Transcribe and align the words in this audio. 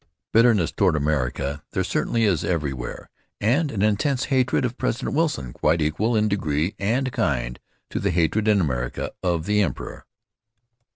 Bitterness 0.33 0.71
toward 0.71 0.95
America 0.95 1.61
there 1.73 1.83
certainly 1.83 2.23
is 2.23 2.43
everywhere, 2.43 3.07
and 3.39 3.69
an 3.69 3.83
intense 3.83 4.23
hatred 4.33 4.65
of 4.65 4.75
President 4.79 5.13
Wilson 5.15 5.53
quite 5.53 5.79
equal 5.79 6.15
in 6.15 6.27
degree 6.27 6.73
and 6.79 7.11
kind 7.13 7.59
to 7.91 7.99
the 7.99 8.09
hatred 8.09 8.47
in 8.47 8.59
America 8.59 9.11
of 9.21 9.45
the 9.45 9.61
emperor.... 9.61 10.07